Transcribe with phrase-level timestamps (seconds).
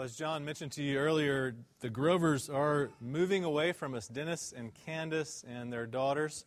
[0.00, 4.54] Well, as John mentioned to you earlier, the Grovers are moving away from us, Dennis
[4.56, 6.46] and Candace and their daughters,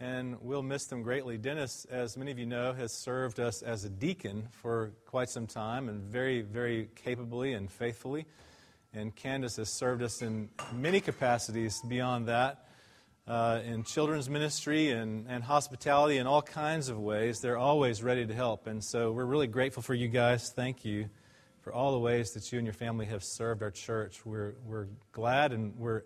[0.00, 1.36] and we'll miss them greatly.
[1.36, 5.46] Dennis, as many of you know, has served us as a deacon for quite some
[5.46, 8.24] time and very, very capably and faithfully.
[8.94, 12.64] And Candace has served us in many capacities beyond that.
[13.28, 17.40] Uh, in children's ministry and, and hospitality in all kinds of ways.
[17.40, 18.66] They're always ready to help.
[18.66, 20.50] And so we're really grateful for you guys.
[20.50, 21.10] Thank you
[21.66, 24.24] for all the ways that you and your family have served our church.
[24.24, 26.02] We're, we're glad and we're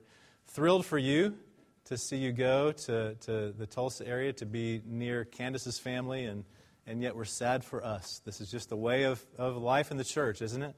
[0.46, 1.36] thrilled for you
[1.84, 6.44] to see you go to, to the Tulsa area to be near Candace's family, and,
[6.86, 8.22] and yet we're sad for us.
[8.24, 10.74] This is just the way of, of life in the church, isn't it?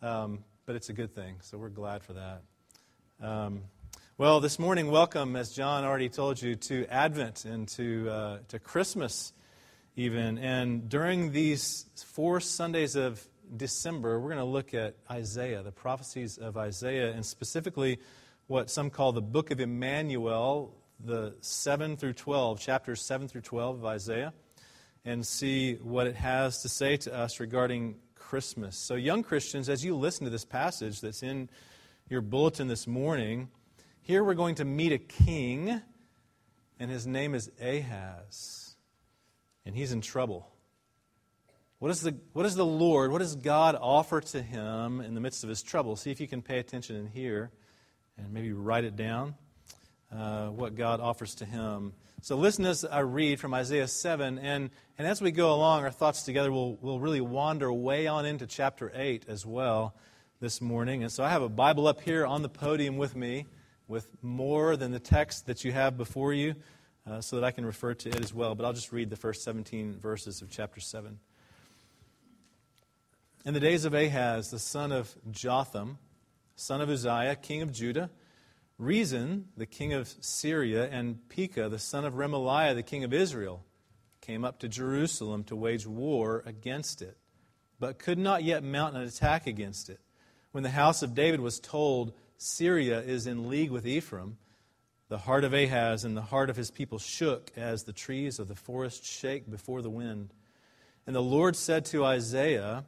[0.00, 2.40] Um, but it's a good thing, so we're glad for that.
[3.20, 3.64] Um,
[4.16, 8.58] well, this morning, welcome, as John already told you, to Advent and to, uh, to
[8.60, 9.34] Christmas,
[9.94, 10.38] even.
[10.38, 13.22] And during these four Sundays of
[13.56, 17.98] December, we're going to look at Isaiah, the prophecies of Isaiah, and specifically
[18.46, 23.76] what some call the book of Emmanuel, the 7 through 12, chapters 7 through 12
[23.76, 24.32] of Isaiah,
[25.04, 28.76] and see what it has to say to us regarding Christmas.
[28.76, 31.48] So, young Christians, as you listen to this passage that's in
[32.08, 33.48] your bulletin this morning,
[34.00, 35.80] here we're going to meet a king,
[36.78, 38.76] and his name is Ahaz,
[39.64, 40.48] and he's in trouble.
[41.78, 45.20] What, is the, what does the Lord, what does God offer to him in the
[45.20, 45.94] midst of his trouble?
[45.96, 47.50] See if you can pay attention in here
[48.16, 49.34] and maybe write it down.
[50.10, 51.92] Uh, what God offers to him.
[52.22, 55.90] So listen as I read from Isaiah 7, and, and as we go along, our
[55.90, 59.96] thoughts together will will really wander way on into chapter 8 as well
[60.40, 61.02] this morning.
[61.02, 63.46] And so I have a Bible up here on the podium with me
[63.88, 66.54] with more than the text that you have before you
[67.04, 68.54] uh, so that I can refer to it as well.
[68.54, 71.18] But I'll just read the first 17 verses of chapter 7.
[73.46, 75.98] In the days of Ahaz, the son of Jotham,
[76.56, 78.10] son of Uzziah, king of Judah,
[78.76, 83.64] Rezin, the king of Syria, and Pekah, the son of Remaliah, the king of Israel,
[84.20, 87.18] came up to Jerusalem to wage war against it,
[87.78, 90.00] but could not yet mount an attack against it.
[90.50, 94.38] When the house of David was told, Syria is in league with Ephraim,
[95.08, 98.48] the heart of Ahaz and the heart of his people shook as the trees of
[98.48, 100.34] the forest shake before the wind.
[101.06, 102.84] And the Lord said to Isaiah,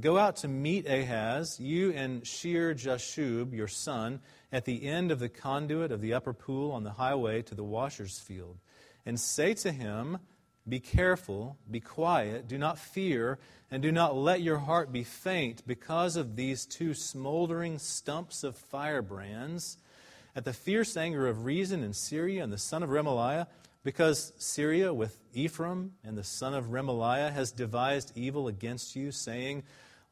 [0.00, 4.18] Go out to meet Ahaz, you and Shear Jashub, your son,
[4.50, 7.62] at the end of the conduit of the upper pool on the highway to the
[7.62, 8.58] washer's field,
[9.06, 10.18] and say to him,
[10.68, 13.38] Be careful, be quiet, do not fear,
[13.70, 18.56] and do not let your heart be faint because of these two smoldering stumps of
[18.56, 19.76] firebrands,
[20.34, 23.46] at the fierce anger of Rezin in Syria and the son of Remaliah,
[23.84, 29.62] because Syria with Ephraim and the son of Remaliah has devised evil against you, saying,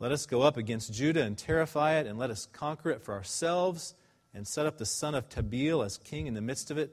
[0.03, 3.15] let us go up against Judah and terrify it, and let us conquer it for
[3.15, 3.95] ourselves,
[4.35, 6.93] and set up the son of Tabeel as king in the midst of it.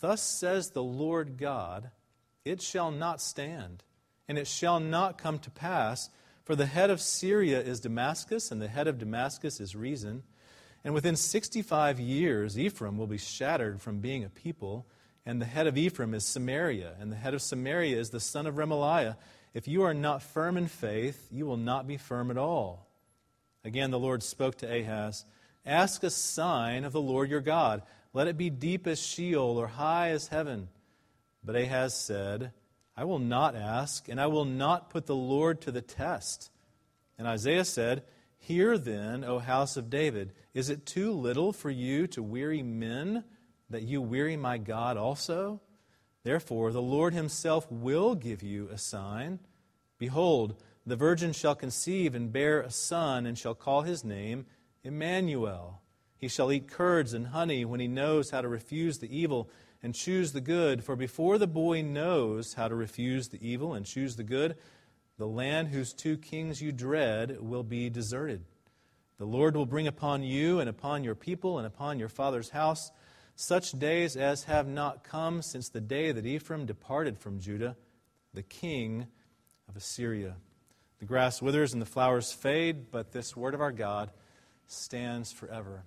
[0.00, 1.92] Thus says the Lord God
[2.44, 3.84] It shall not stand,
[4.26, 6.10] and it shall not come to pass,
[6.42, 10.24] for the head of Syria is Damascus, and the head of Damascus is Rezin.
[10.82, 14.84] And within 65 years, Ephraim will be shattered from being a people,
[15.28, 18.46] and the head of Ephraim is Samaria, and the head of Samaria is the son
[18.46, 19.16] of Remaliah
[19.54, 22.86] if you are not firm in faith, you will not be firm at all.
[23.64, 25.24] Again, the Lord spoke to Ahaz
[25.66, 27.82] Ask a sign of the Lord your God.
[28.14, 30.68] Let it be deep as Sheol or high as heaven.
[31.44, 32.52] But Ahaz said,
[32.96, 36.50] I will not ask, and I will not put the Lord to the test.
[37.18, 38.02] And Isaiah said,
[38.38, 43.24] Hear then, O house of David, is it too little for you to weary men,
[43.70, 45.60] that you weary my God also?
[46.24, 49.38] Therefore, the Lord himself will give you a sign.
[49.98, 50.54] Behold,
[50.86, 54.46] the virgin shall conceive and bear a son, and shall call his name
[54.82, 55.80] Emmanuel.
[56.16, 59.48] He shall eat curds and honey when he knows how to refuse the evil
[59.82, 60.82] and choose the good.
[60.82, 64.56] For before the boy knows how to refuse the evil and choose the good,
[65.18, 68.44] the land whose two kings you dread will be deserted.
[69.18, 72.90] The Lord will bring upon you and upon your people and upon your father's house
[73.40, 77.76] such days as have not come since the day that Ephraim departed from Judah,
[78.34, 79.06] the king
[79.68, 80.34] of Assyria.
[80.98, 84.10] The grass withers and the flowers fade, but this word of our God
[84.66, 85.84] stands forever.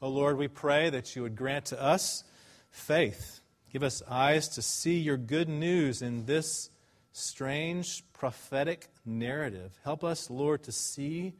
[0.00, 2.24] O Lord, we pray that you would grant to us
[2.70, 3.42] faith.
[3.70, 6.70] Give us eyes to see your good news in this
[7.12, 9.78] strange prophetic narrative.
[9.84, 11.34] Help us, Lord, to see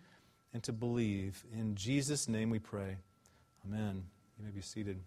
[0.53, 1.43] and to believe.
[1.55, 2.97] In Jesus' name we pray.
[3.65, 4.05] Amen.
[4.39, 5.01] You may be seated.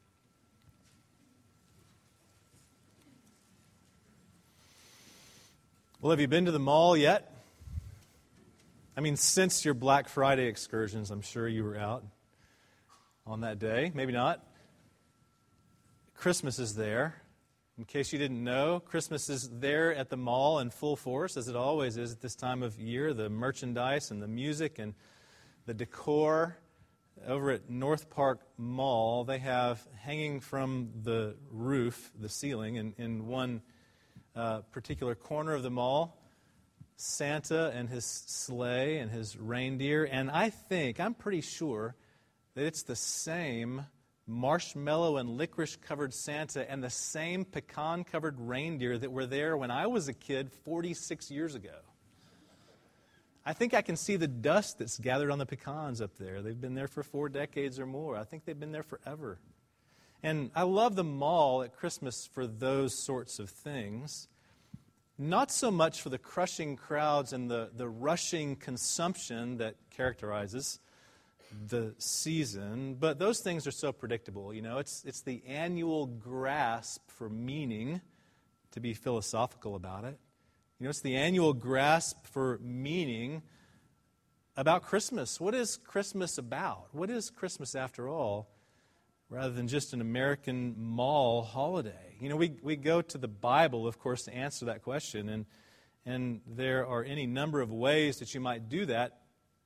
[6.00, 7.34] Well, have you been to the mall yet?
[8.96, 12.04] I mean, since your Black Friday excursions, I'm sure you were out
[13.26, 13.92] on that day.
[13.96, 14.46] Maybe not.
[16.14, 17.16] Christmas is there.
[17.80, 21.48] In case you didn't know, Christmas is there at the mall in full force, as
[21.48, 23.12] it always is at this time of year.
[23.12, 24.94] The merchandise and the music and
[25.66, 26.60] the decor.
[27.26, 33.26] Over at North Park Mall, they have hanging from the roof, the ceiling, in, in
[33.26, 33.64] one
[34.38, 36.16] uh, particular corner of the mall,
[36.96, 40.04] Santa and his sleigh and his reindeer.
[40.06, 41.96] And I think, I'm pretty sure,
[42.54, 43.86] that it's the same
[44.28, 49.72] marshmallow and licorice covered Santa and the same pecan covered reindeer that were there when
[49.72, 51.76] I was a kid 46 years ago.
[53.46, 56.42] I think I can see the dust that's gathered on the pecans up there.
[56.42, 58.18] They've been there for four decades or more.
[58.18, 59.40] I think they've been there forever.
[60.24, 64.28] And I love the mall at Christmas for those sorts of things.
[65.18, 70.80] Not so much for the crushing crowds and the, the rushing consumption that characterizes
[71.68, 74.54] the season, but those things are so predictable.
[74.54, 78.02] You know, it's, it's the annual grasp for meaning,
[78.72, 80.20] to be philosophical about it.
[80.80, 83.42] You know, it's the annual grasp for meaning
[84.56, 85.40] about Christmas.
[85.40, 86.88] What is Christmas about?
[86.92, 88.50] What is Christmas after all,
[89.30, 92.16] rather than just an American mall holiday?
[92.20, 95.46] You know, we, we go to the Bible, of course, to answer that question, and,
[96.06, 99.20] and there are any number of ways that you might do that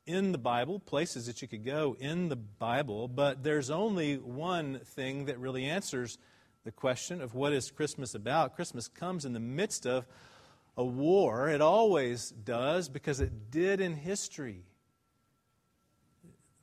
[0.06, 4.80] in the Bible, places that you could go in the Bible, but there's only one
[4.80, 6.18] thing that really answers
[6.64, 8.56] the question of what is Christmas about.
[8.56, 10.06] Christmas comes in the midst of
[10.78, 11.50] a war.
[11.50, 14.64] It always does because it did in history.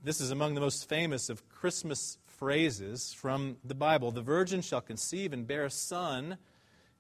[0.03, 4.11] This is among the most famous of Christmas phrases from the Bible.
[4.13, 6.39] The virgin shall conceive and bear a son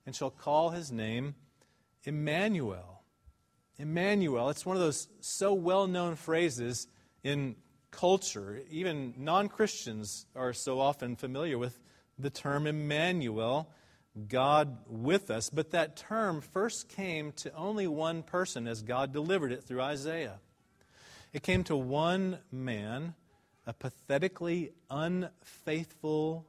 [0.04, 1.36] and shall call his name
[2.04, 3.02] Emmanuel.
[3.78, 6.88] Emmanuel, it's one of those so well known phrases
[7.22, 7.54] in
[7.90, 8.60] culture.
[8.70, 11.78] Even non Christians are so often familiar with
[12.18, 13.70] the term Emmanuel,
[14.28, 15.50] God with us.
[15.50, 20.40] But that term first came to only one person as God delivered it through Isaiah.
[21.32, 23.14] It came to one man,
[23.68, 26.46] a pathetically unfaithful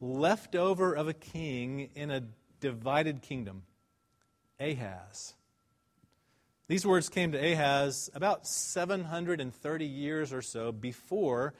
[0.00, 2.22] leftover of a king in a
[2.60, 3.64] divided kingdom,
[4.60, 5.34] Ahaz.
[6.68, 11.52] These words came to Ahaz about 730 years or so before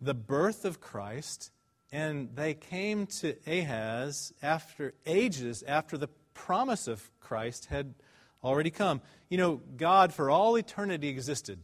[0.00, 1.52] the birth of Christ,
[1.92, 7.94] and they came to Ahaz after ages after the promise of Christ had
[8.42, 9.02] already come.
[9.28, 11.60] You know, God for all eternity existed.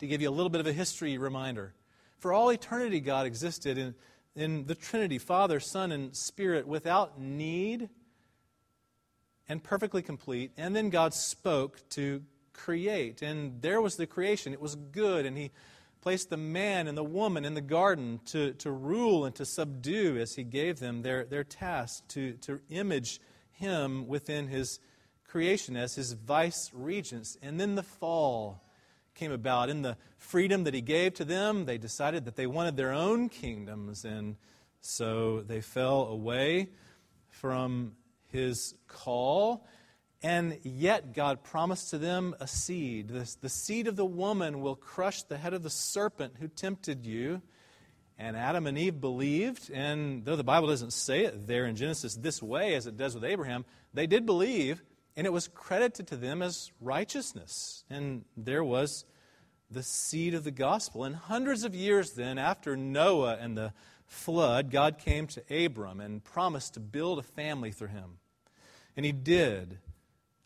[0.00, 1.72] To give you a little bit of a history reminder,
[2.18, 3.94] for all eternity, God existed in,
[4.34, 7.88] in the Trinity Father, Son, and Spirit without need
[9.48, 10.52] and perfectly complete.
[10.56, 12.22] And then God spoke to
[12.52, 13.22] create.
[13.22, 14.52] And there was the creation.
[14.52, 15.26] It was good.
[15.26, 15.50] And He
[16.00, 20.18] placed the man and the woman in the garden to, to rule and to subdue
[20.18, 23.20] as He gave them their, their task to, to image
[23.52, 24.80] Him within His
[25.26, 27.36] creation as His vice regents.
[27.42, 28.62] And then the fall
[29.16, 29.68] came about.
[29.68, 33.28] In the freedom that He gave to them, they decided that they wanted their own
[33.28, 34.04] kingdoms.
[34.04, 34.36] And
[34.80, 36.68] so they fell away
[37.28, 37.92] from
[38.28, 39.66] his call.
[40.22, 43.08] And yet, God promised to them a seed.
[43.08, 47.04] The, the seed of the woman will crush the head of the serpent who tempted
[47.04, 47.42] you.
[48.18, 52.14] And Adam and Eve believed, and though the Bible doesn't say it there in Genesis
[52.14, 54.82] this way as it does with Abraham, they did believe,
[55.16, 57.84] and it was credited to them as righteousness.
[57.90, 59.04] And there was
[59.70, 61.04] the seed of the gospel.
[61.04, 63.72] And hundreds of years then, after Noah and the
[64.06, 68.18] flood, God came to Abram and promised to build a family through him.
[68.96, 69.78] And he did.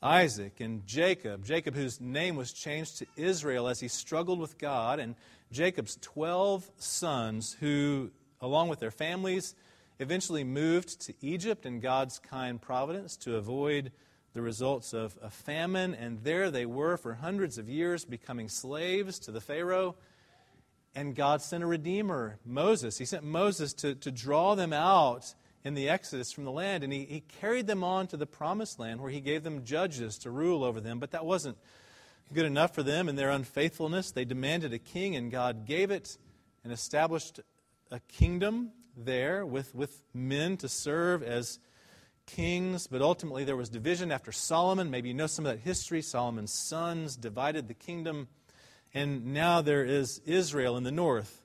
[0.02, 4.98] Isaac and Jacob, Jacob, whose name was changed to Israel as he struggled with God,
[4.98, 5.14] and
[5.52, 8.10] Jacob's 12 sons, who,
[8.40, 9.54] along with their families,
[9.98, 13.92] eventually moved to Egypt in God's kind providence to avoid
[14.32, 15.94] the results of a famine.
[15.94, 19.96] And there they were for hundreds of years, becoming slaves to the Pharaoh
[20.94, 22.98] and God sent a redeemer, Moses.
[22.98, 26.92] He sent Moses to, to draw them out in the Exodus from the land, and
[26.92, 30.30] he, he carried them on to the promised land where he gave them judges to
[30.30, 30.98] rule over them.
[30.98, 31.58] But that wasn't
[32.32, 34.10] good enough for them in their unfaithfulness.
[34.10, 36.16] They demanded a king, and God gave it
[36.64, 37.40] and established
[37.90, 41.58] a kingdom there with, with men to serve as
[42.34, 42.86] kings.
[42.86, 44.90] But ultimately, there was division after Solomon.
[44.90, 46.02] Maybe you know some of that history.
[46.02, 48.28] Solomon's sons divided the kingdom
[48.92, 51.42] and now there is Israel in the north,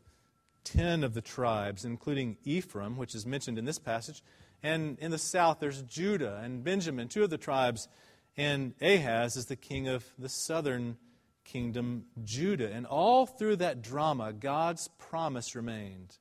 [0.63, 4.23] ten of the tribes, including Ephraim, which is mentioned in this passage.
[4.63, 7.87] And in the south, there's Judah and Benjamin, two of the tribes.
[8.35, 10.97] And Ahaz is the king of the southern
[11.43, 12.71] kingdom Judah.
[12.71, 16.17] And all through that drama, God's promise remained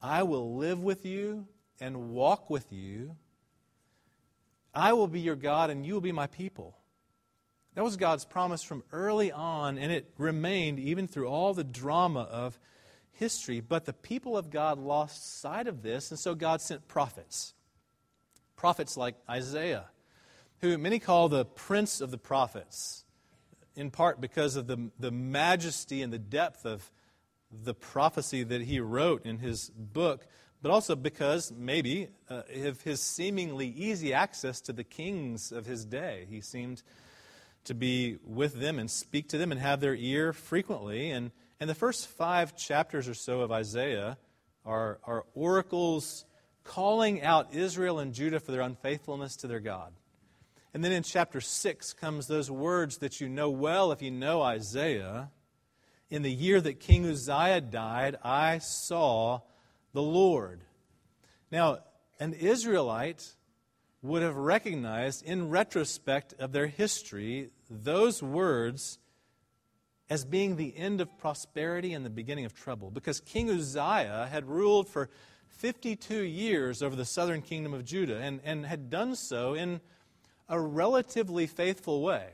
[0.00, 1.46] I will live with you
[1.80, 3.16] and walk with you.
[4.74, 6.76] I will be your God and you will be my people.
[7.76, 12.20] That was God's promise from early on, and it remained even through all the drama
[12.20, 12.58] of
[13.12, 13.60] history.
[13.60, 17.52] But the people of God lost sight of this, and so God sent prophets.
[18.56, 19.84] Prophets like Isaiah,
[20.60, 23.04] who many call the prince of the prophets,
[23.74, 26.90] in part because of the, the majesty and the depth of
[27.52, 30.26] the prophecy that he wrote in his book,
[30.66, 35.84] but also because maybe uh, of his seemingly easy access to the kings of his
[35.84, 36.26] day.
[36.28, 36.82] He seemed
[37.66, 41.12] to be with them and speak to them and have their ear frequently.
[41.12, 41.30] And,
[41.60, 44.18] and the first five chapters or so of Isaiah
[44.64, 46.24] are, are oracles
[46.64, 49.92] calling out Israel and Judah for their unfaithfulness to their God.
[50.74, 54.42] And then in chapter 6 comes those words that you know well if you know
[54.42, 55.30] Isaiah.
[56.10, 59.42] In the year that King Uzziah died, I saw
[59.96, 60.60] the Lord.
[61.50, 61.78] Now,
[62.20, 63.34] an Israelite
[64.02, 68.98] would have recognized, in retrospect of their history, those words
[70.10, 72.90] as being the end of prosperity and the beginning of trouble.
[72.90, 75.08] Because King Uzziah had ruled for
[75.48, 79.80] 52 years over the southern kingdom of Judah and, and had done so in
[80.46, 82.28] a relatively faithful way.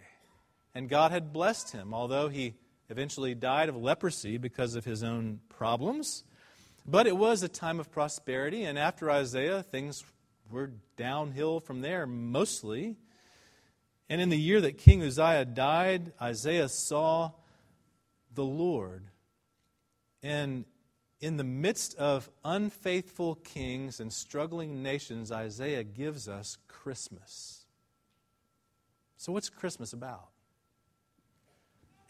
[0.75, 2.54] And God had blessed him, although he
[2.88, 6.25] eventually died of leprosy because of his own problems.
[6.84, 10.04] But it was a time of prosperity, and after Isaiah, things
[10.50, 12.96] were downhill from there mostly.
[14.08, 17.30] And in the year that King Uzziah died, Isaiah saw
[18.34, 19.04] the Lord.
[20.22, 20.64] And
[21.20, 27.64] in the midst of unfaithful kings and struggling nations, Isaiah gives us Christmas.
[29.16, 30.31] So, what's Christmas about?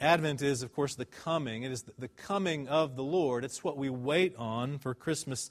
[0.03, 1.63] Advent is, of course, the coming.
[1.63, 3.45] It is the coming of the Lord.
[3.45, 5.49] It's what we wait on for Christmas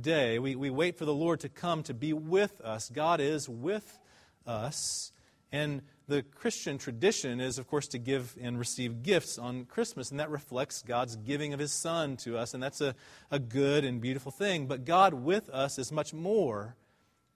[0.00, 0.38] Day.
[0.38, 2.90] We, we wait for the Lord to come to be with us.
[2.90, 3.98] God is with
[4.46, 5.10] us.
[5.50, 10.20] And the Christian tradition is, of course, to give and receive gifts on Christmas, and
[10.20, 12.94] that reflects God's giving of His Son to us, and that's a,
[13.32, 14.66] a good and beautiful thing.
[14.68, 16.76] But God with us is much more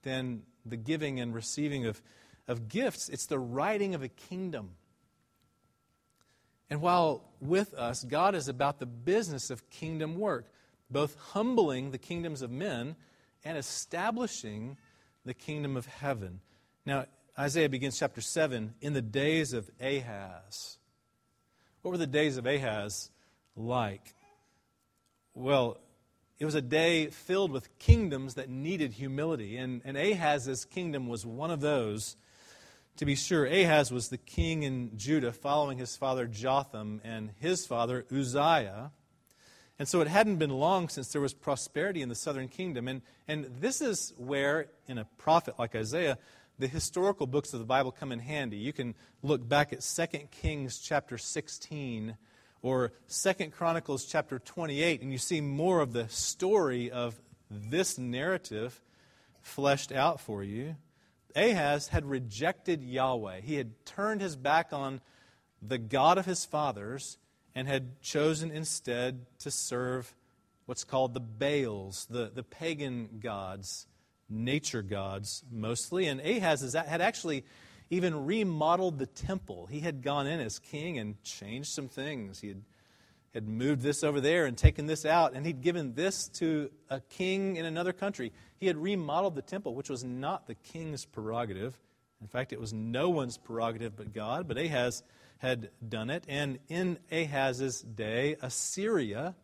[0.03, 2.01] than the giving and receiving of,
[2.47, 4.75] of gifts, it's the writing of a kingdom.
[6.73, 10.47] And while with us, God is about the business of kingdom work,
[10.89, 12.95] both humbling the kingdoms of men
[13.45, 14.77] and establishing
[15.23, 16.39] the kingdom of heaven.
[16.83, 17.05] Now,
[17.37, 20.79] Isaiah begins chapter 7 in the days of Ahaz.
[21.83, 23.11] What were the days of Ahaz
[23.55, 24.15] like?
[25.35, 25.77] Well,
[26.39, 31.23] it was a day filled with kingdoms that needed humility, and, and Ahaz's kingdom was
[31.23, 32.15] one of those
[32.97, 37.65] to be sure, Ahaz was the king in Judah following his father Jotham and his
[37.65, 38.91] father Uzziah.
[39.79, 42.87] And so it hadn't been long since there was prosperity in the southern kingdom.
[42.87, 46.19] And, and this is where, in a prophet like Isaiah,
[46.59, 48.57] the historical books of the Bible come in handy.
[48.57, 52.15] You can look back at 2 Kings chapter 16
[52.61, 57.19] or 2 Chronicles chapter 28, and you see more of the story of
[57.49, 58.81] this narrative
[59.41, 60.75] fleshed out for you.
[61.35, 63.41] Ahaz had rejected Yahweh.
[63.41, 65.01] He had turned his back on
[65.61, 67.17] the God of his fathers
[67.55, 70.13] and had chosen instead to serve
[70.65, 73.87] what's called the Baals, the, the pagan gods,
[74.29, 76.07] nature gods mostly.
[76.07, 77.45] And Ahaz had actually
[77.89, 79.67] even remodeled the temple.
[79.67, 82.39] He had gone in as king and changed some things.
[82.39, 82.61] He had,
[83.33, 86.99] had moved this over there and taken this out, and he'd given this to a
[86.99, 88.31] king in another country.
[88.59, 91.79] He had remodeled the temple, which was not the king's prerogative.
[92.21, 95.03] In fact, it was no one's prerogative but God, but Ahaz
[95.39, 96.23] had done it.
[96.27, 99.35] And in Ahaz's day, Assyria,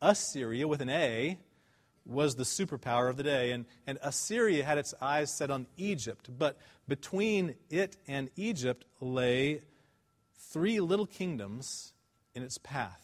[0.00, 1.38] Assyria with an A,
[2.06, 3.50] was the superpower of the day.
[3.50, 6.30] And, and Assyria had its eyes set on Egypt.
[6.38, 9.62] But between it and Egypt lay
[10.38, 11.92] three little kingdoms
[12.34, 13.03] in its path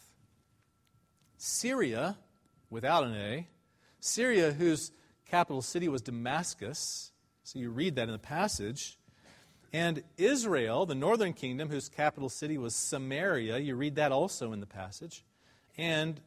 [1.43, 2.19] Syria,
[2.69, 3.49] without an A,
[3.99, 4.93] Syria, whose
[5.25, 7.13] capital city was Damascus.
[7.45, 8.99] So you read that in the passage.
[9.73, 14.61] And Israel, the northern kingdom, whose capital city was Samaria, you read that also in
[14.61, 15.25] the passage.
[15.79, 16.21] And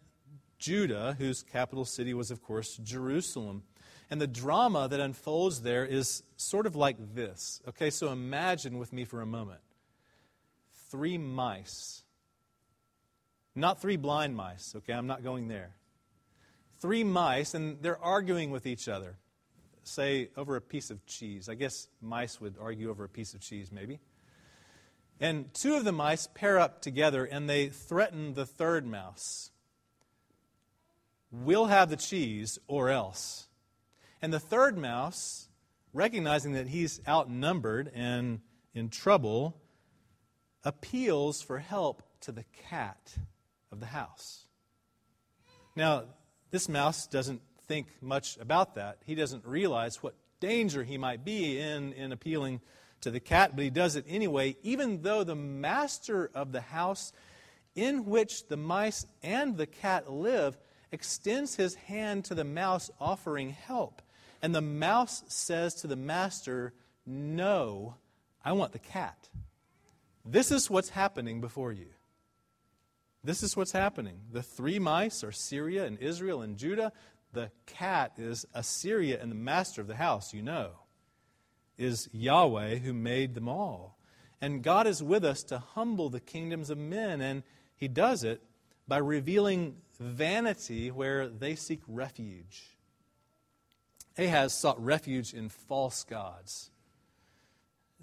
[0.58, 3.62] Judah, whose capital city was, of course, Jerusalem.
[4.10, 7.62] And the drama that unfolds there is sort of like this.
[7.68, 9.60] Okay, so imagine with me for a moment
[10.90, 12.03] three mice.
[13.56, 14.94] Not three blind mice, okay?
[14.94, 15.76] I'm not going there.
[16.80, 19.18] Three mice, and they're arguing with each other
[19.84, 21.50] say, over a piece of cheese.
[21.50, 24.00] I guess mice would argue over a piece of cheese, maybe.
[25.20, 29.52] And two of the mice pair up together and they threaten the third mouse.
[31.32, 33.48] We'll have the cheese or else.
[34.22, 35.48] And the third mouse,
[35.94, 38.42] recognizing that he's outnumbered and
[38.74, 39.62] in trouble,
[40.64, 43.16] appeals for help to the cat
[43.74, 44.46] of the house.
[45.76, 46.04] Now,
[46.52, 49.00] this mouse doesn't think much about that.
[49.06, 52.62] He doesn't realize what danger he might be in in appealing
[53.02, 57.12] to the cat, but he does it anyway, even though the master of the house
[57.76, 60.58] in which the mice and the cat live
[60.92, 64.02] extends his hand to the mouse, offering help.
[64.42, 66.74] And the mouse says to the master,
[67.06, 67.96] No,
[68.46, 69.30] I want the cat.
[70.24, 71.88] This is what's happening before you.
[73.24, 74.20] This is what's happening.
[74.32, 76.92] The three mice are Syria and Israel and Judah.
[77.32, 80.72] The cat is Assyria, and the master of the house, you know,
[81.78, 83.98] is Yahweh who made them all.
[84.42, 87.44] And God is with us to humble the kingdoms of men, and
[87.76, 88.44] He does it
[88.88, 92.78] by revealing vanity where they seek refuge.
[94.18, 96.70] Ahaz sought refuge in false gods,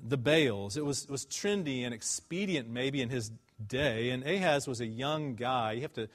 [0.03, 0.77] the Baals.
[0.77, 3.31] It was, it was trendy and expedient, maybe, in his
[3.67, 4.11] day.
[4.11, 5.73] And Ahaz was a young guy.
[5.73, 6.09] You have to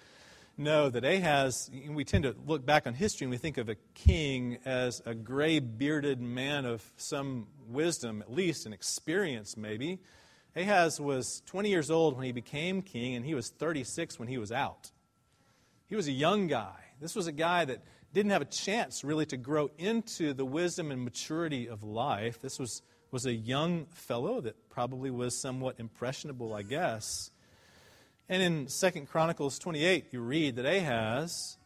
[0.57, 3.75] know that Ahaz, we tend to look back on history and we think of a
[3.93, 9.99] king as a gray bearded man of some wisdom, at least, and experience, maybe.
[10.55, 14.37] Ahaz was 20 years old when he became king, and he was 36 when he
[14.37, 14.91] was out.
[15.87, 16.79] He was a young guy.
[17.01, 17.83] This was a guy that
[18.13, 22.41] didn't have a chance really to grow into the wisdom and maturity of life.
[22.41, 27.31] This was, was a young fellow that probably was somewhat impressionable, I guess.
[28.27, 31.57] And in 2 Chronicles 28, you read that Ahaz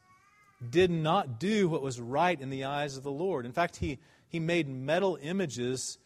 [0.69, 3.45] did not do what was right in the eyes of the Lord.
[3.45, 3.97] In fact, he,
[4.27, 5.97] he made metal images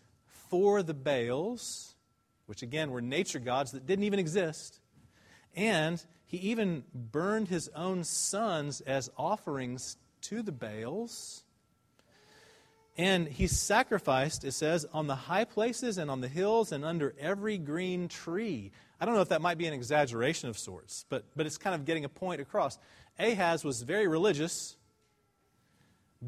[0.49, 1.95] for the Baals,
[2.45, 4.79] which again were nature gods that didn't even exist.
[5.55, 11.43] And he even burned his own sons as offerings to the Baals.
[12.97, 17.15] And he sacrificed, it says, on the high places and on the hills and under
[17.19, 18.71] every green tree.
[19.01, 21.73] I don't know if that might be an exaggeration of sorts, but, but it's kind
[21.73, 22.77] of getting a point across.
[23.17, 24.77] Ahaz was very religious,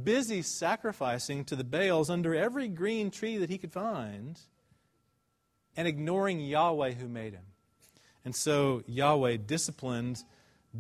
[0.04, 4.40] busy sacrificing to the Baals under every green tree that he could find,
[5.78, 7.46] and ignoring Yahweh who made him.
[8.24, 10.24] And so Yahweh disciplined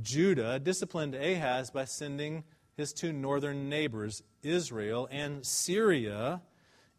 [0.01, 2.43] Judah, disciplined Ahaz by sending
[2.75, 6.41] his two northern neighbors, Israel and Syria.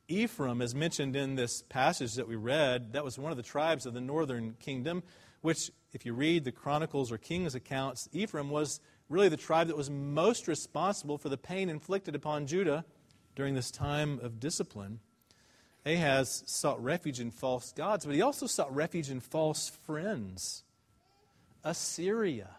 [0.09, 2.93] Ephraim is mentioned in this passage that we read.
[2.93, 5.03] That was one of the tribes of the northern kingdom,
[5.41, 9.77] which, if you read the Chronicles or Kings accounts, Ephraim was really the tribe that
[9.77, 12.85] was most responsible for the pain inflicted upon Judah
[13.35, 15.01] during this time of discipline.
[15.85, 20.65] Ahaz sought refuge in false gods, but he also sought refuge in false friends.
[21.63, 22.51] Assyria,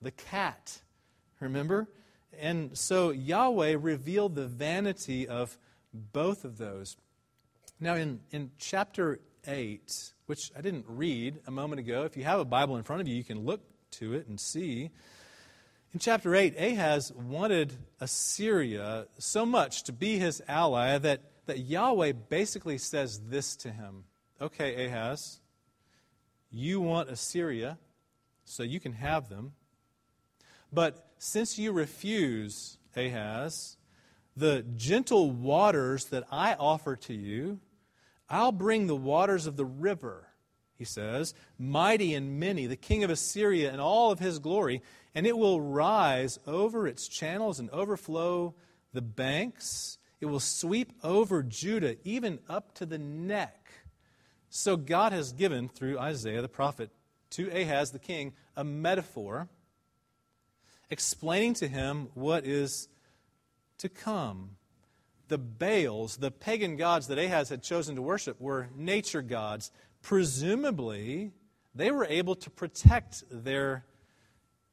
[0.00, 0.80] the cat,
[1.40, 1.88] remember?
[2.40, 5.58] And so Yahweh revealed the vanity of
[5.92, 6.96] both of those.
[7.78, 12.40] Now, in, in chapter 8, which I didn't read a moment ago, if you have
[12.40, 13.60] a Bible in front of you, you can look
[13.92, 14.90] to it and see.
[15.92, 22.12] In chapter 8, Ahaz wanted Assyria so much to be his ally that, that Yahweh
[22.30, 24.04] basically says this to him
[24.40, 25.40] Okay, Ahaz,
[26.50, 27.78] you want Assyria,
[28.44, 29.52] so you can have them.
[30.72, 33.76] But since you refuse, Ahaz,
[34.36, 37.60] the gentle waters that I offer to you,
[38.30, 40.28] I'll bring the waters of the river,
[40.78, 44.82] he says, mighty and many, the king of Assyria and all of his glory,
[45.14, 48.54] and it will rise over its channels and overflow
[48.94, 49.98] the banks.
[50.20, 53.70] It will sweep over Judah, even up to the neck.
[54.48, 56.90] So God has given, through Isaiah the prophet,
[57.30, 59.48] to Ahaz the king, a metaphor
[60.92, 62.86] explaining to him what is
[63.78, 64.50] to come.
[65.28, 69.70] The Baals, the pagan gods that Ahaz had chosen to worship, were nature gods.
[70.02, 71.32] Presumably,
[71.74, 73.86] they were able to protect their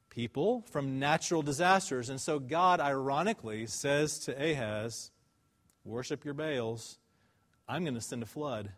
[0.10, 2.10] people from natural disasters.
[2.10, 5.12] And so God, ironically, says to Ahaz,
[5.86, 6.97] Worship your Baals.
[7.67, 8.71] I'm going to send a flood.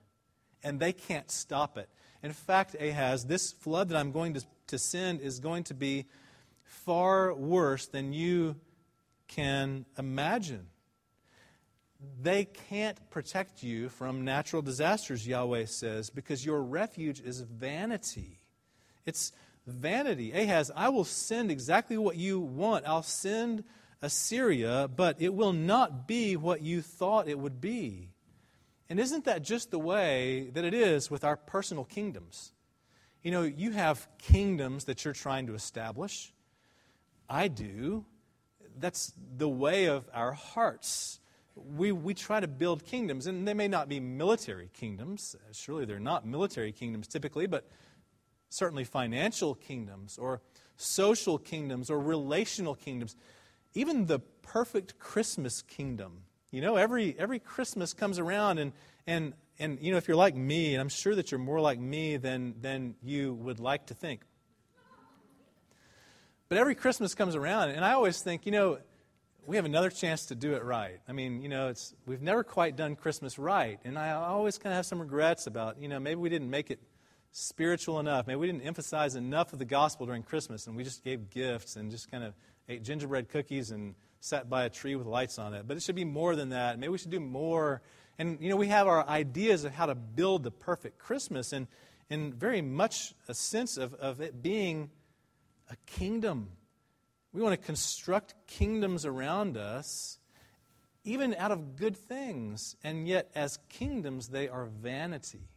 [0.64, 1.90] And they can't stop it.
[2.22, 6.06] In fact, Ahaz, this flood that I'm going to, to send is going to be
[6.72, 8.56] far worse than you
[9.28, 10.68] can imagine.
[12.22, 18.40] They can't protect you from natural disasters, Yahweh says, because your refuge is vanity.
[19.06, 19.32] It's
[19.68, 20.32] vanity.
[20.32, 22.88] Ahaz, I will send exactly what you want.
[22.88, 23.64] I'll send
[24.02, 28.10] Assyria, but it will not be what you thought it would be.
[28.90, 32.52] And isn't that just the way that it is with our personal kingdoms?
[33.22, 36.34] You know, you have kingdoms that you're trying to establish.
[37.32, 38.04] I do.
[38.78, 41.22] That's the way of our hearts.
[41.56, 45.38] We, we try to build kingdoms, and they may not be military kingdoms.
[45.54, 47.70] Surely they're not military kingdoms typically, but
[48.50, 50.42] certainly financial kingdoms or
[50.76, 53.16] social kingdoms or relational kingdoms.
[53.74, 56.24] Even the perfect Christmas kingdom.
[56.52, 58.74] You know, every, every Christmas comes around, and,
[59.08, 61.80] and, and, you know, if you're like me, and I'm sure that you're more like
[61.80, 64.22] me than, than you would like to think.
[66.52, 68.80] But every Christmas comes around, and I always think, you know,
[69.46, 71.00] we have another chance to do it right.
[71.08, 73.80] I mean, you know, it's, we've never quite done Christmas right.
[73.86, 76.70] And I always kind of have some regrets about, you know, maybe we didn't make
[76.70, 76.82] it
[77.32, 78.28] spiritual enough.
[78.28, 81.78] Maybe we didn't emphasize enough of the gospel during Christmas, and we just gave gifts
[81.78, 82.34] and just kind of
[82.68, 85.66] ate gingerbread cookies and sat by a tree with lights on it.
[85.70, 86.78] But it should be more than that.
[86.78, 87.82] Maybe we should do more.
[88.20, 91.68] And, you know, we have our ideas of how to build the perfect Christmas, and
[92.10, 94.90] and very much a sense of, of it being
[95.72, 96.50] a kingdom.
[97.34, 100.20] We want to construct kingdoms around us,
[101.04, 102.76] even out of good things.
[102.84, 105.48] And yet, as kingdoms, they are vanity.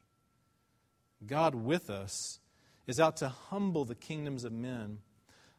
[1.26, 2.38] God with us
[2.86, 4.98] is out to humble the kingdoms of men,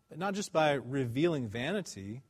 [0.10, 2.22] but not just by revealing vanity,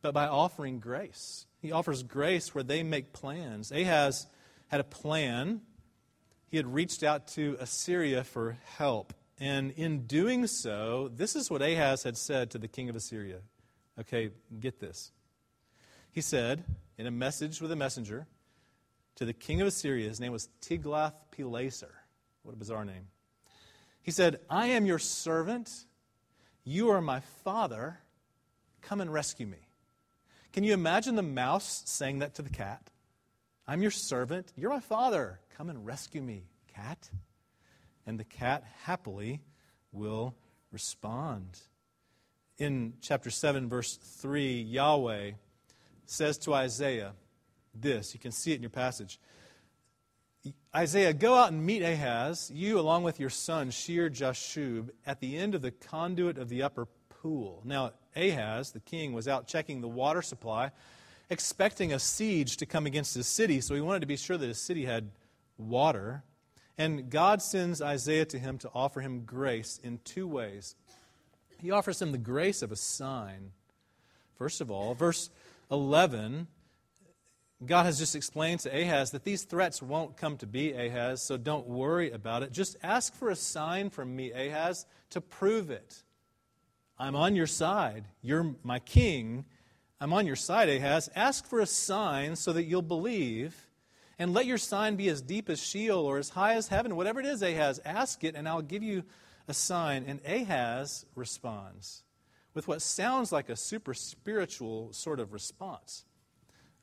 [0.00, 1.46] but by offering grace.
[1.60, 3.72] He offers grace where they make plans.
[3.72, 4.26] Ahaz
[4.68, 5.60] had a plan.
[6.48, 9.12] He had reached out to Assyria for help.
[9.38, 13.40] And in doing so, this is what Ahaz had said to the king of Assyria.
[14.00, 15.12] Okay, get this.
[16.10, 16.64] He said
[16.96, 18.26] in a message with a messenger
[19.16, 21.94] to the king of Assyria, his name was Tiglath-Pileser.
[22.42, 23.08] What a bizarre name.
[24.02, 25.70] He said, I am your servant.
[26.64, 27.98] You are my father.
[28.80, 29.68] Come and rescue me.
[30.52, 32.90] Can you imagine the mouse saying that to the cat?
[33.66, 34.52] I'm your servant.
[34.56, 35.40] You're my father.
[35.56, 36.44] Come and rescue me,
[36.74, 37.10] cat.
[38.06, 39.40] And the cat happily
[39.92, 40.34] will
[40.70, 41.58] respond.
[42.58, 45.32] In chapter 7, verse 3, Yahweh
[46.06, 47.12] says to Isaiah
[47.74, 48.14] this.
[48.14, 49.18] You can see it in your passage.
[50.74, 55.36] Isaiah, go out and meet Ahaz, you along with your son Shear Jashub, at the
[55.36, 57.62] end of the conduit of the upper pool.
[57.64, 60.70] Now, Ahaz, the king, was out checking the water supply,
[61.30, 64.46] expecting a siege to come against his city, so he wanted to be sure that
[64.46, 65.10] his city had
[65.58, 66.22] water.
[66.78, 70.74] And God sends Isaiah to him to offer him grace in two ways.
[71.60, 73.52] He offers him the grace of a sign.
[74.36, 75.30] First of all, verse
[75.70, 76.48] 11
[77.64, 81.38] God has just explained to Ahaz that these threats won't come to be, Ahaz, so
[81.38, 82.52] don't worry about it.
[82.52, 86.02] Just ask for a sign from me, Ahaz, to prove it.
[86.98, 88.04] I'm on your side.
[88.20, 89.46] You're my king.
[89.98, 91.08] I'm on your side, Ahaz.
[91.16, 93.65] Ask for a sign so that you'll believe.
[94.18, 96.96] And let your sign be as deep as Sheol or as high as heaven.
[96.96, 99.04] Whatever it is, Ahaz, ask it, and I'll give you
[99.46, 100.04] a sign.
[100.06, 102.02] And Ahaz responds
[102.54, 106.06] with what sounds like a super spiritual sort of response.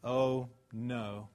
[0.04, 1.30] Oh, no,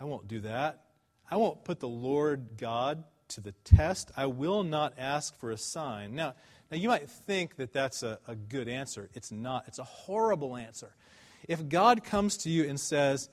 [0.00, 0.84] I won't do that.
[1.30, 4.10] I won't put the Lord God to the test.
[4.16, 6.16] I will not ask for a sign.
[6.16, 6.34] Now,
[6.70, 9.08] now you might think that that's a, a good answer.
[9.14, 9.64] It's not.
[9.68, 10.92] It's a horrible answer.
[11.48, 13.28] If God comes to you and says,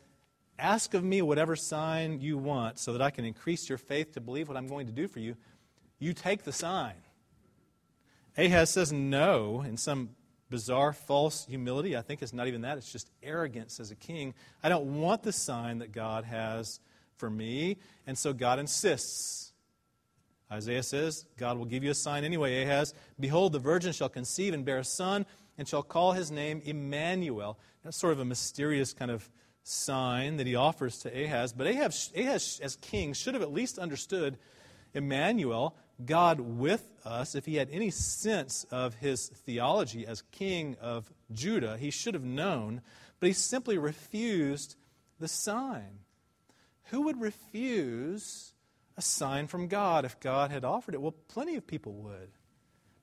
[0.59, 4.21] Ask of me whatever sign you want so that I can increase your faith to
[4.21, 5.35] believe what I'm going to do for you,
[5.99, 6.95] you take the sign.
[8.37, 10.09] Ahaz says no in some
[10.49, 11.97] bizarre, false humility.
[11.97, 14.33] I think it's not even that, it's just arrogance as a king.
[14.63, 16.79] I don't want the sign that God has
[17.15, 19.51] for me, and so God insists.
[20.51, 22.93] Isaiah says, God will give you a sign anyway, Ahaz.
[23.19, 25.25] Behold, the virgin shall conceive and bear a son,
[25.57, 27.57] and shall call his name Emmanuel.
[27.83, 29.29] That's sort of a mysterious kind of
[29.67, 31.53] sign that he offers to Ahaz.
[31.53, 34.37] But Ahaz, Ahaz as king, should have at least understood
[34.93, 35.75] Emmanuel
[36.05, 41.77] God with us, if he had any sense of his theology as king of Judah,
[41.77, 42.81] he should have known,
[43.19, 44.75] but he simply refused
[45.19, 45.99] the sign.
[46.85, 48.53] Who would refuse
[48.95, 51.01] a sign from God if God had offered it?
[51.01, 52.29] Well, plenty of people would.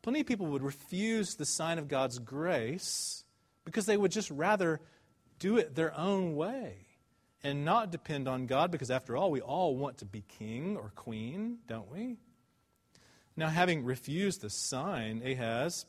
[0.02, 3.24] Plenty of people would refuse the sign of God's grace
[3.64, 4.80] because they would just rather
[5.44, 6.72] do it their own way
[7.42, 10.90] and not depend on God because, after all, we all want to be king or
[10.96, 12.16] queen, don't we?
[13.36, 15.84] Now, having refused the sign, Ahaz,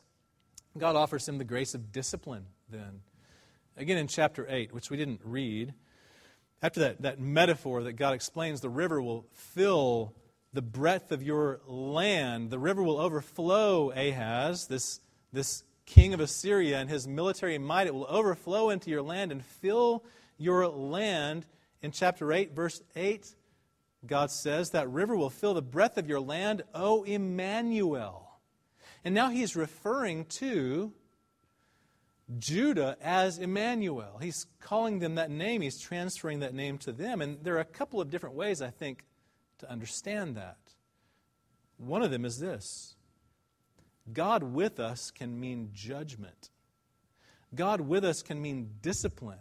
[0.78, 3.00] God offers him the grace of discipline then.
[3.78, 5.74] Again, in chapter 8, which we didn't read,
[6.62, 10.14] after that, that metaphor that God explains, the river will fill
[10.52, 12.50] the breadth of your land.
[12.50, 15.00] The river will overflow Ahaz, this,
[15.32, 17.88] this king of Assyria, and his military might.
[17.88, 20.04] It will overflow into your land and fill
[20.38, 21.46] your land
[21.82, 23.36] In chapter 8, verse 8,
[24.06, 28.40] God says, That river will fill the breadth of your land, O Emmanuel.
[29.04, 30.94] And now he's referring to
[32.40, 34.18] Judah as Emmanuel.
[34.20, 37.22] He's calling them that name, he's transferring that name to them.
[37.22, 39.04] And there are a couple of different ways, I think,
[39.60, 40.58] to understand that.
[41.78, 42.95] One of them is this
[44.12, 46.50] God with us can mean judgment,
[47.54, 49.40] God with us can mean discipline.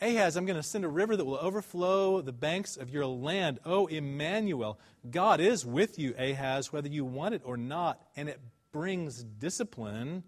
[0.00, 3.60] Ahaz, I'm going to send a river that will overflow the banks of your land.
[3.64, 4.78] Oh, Emmanuel,
[5.08, 8.40] God is with you, Ahaz, whether you want it or not, and it
[8.72, 10.24] brings discipline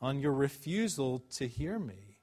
[0.00, 2.18] on your refusal to hear me.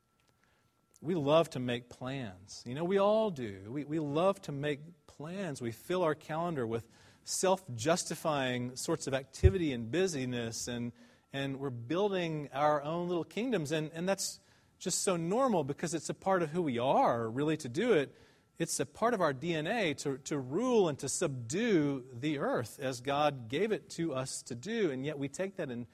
[1.02, 2.64] We love to make plans.
[2.66, 3.58] You know, we all do.
[3.68, 5.62] We, we love to make plans.
[5.62, 6.88] We fill our calendar with
[7.24, 10.92] self justifying sorts of activity and busyness, and,
[11.34, 13.72] and we're building our own little kingdoms.
[13.72, 14.40] And, and that's
[14.80, 18.14] just so normal because it's a part of who we are, really, to do it.
[18.58, 23.02] It's a part of our DNA to, to rule and to subdue the earth as
[23.02, 24.92] God gave it to us to do.
[24.92, 25.88] And yet we take that and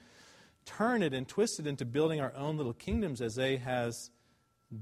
[0.66, 4.10] turn it and twist it into building our own little kingdoms as Ahaz